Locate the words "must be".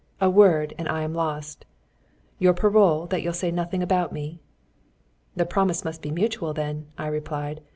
5.85-6.09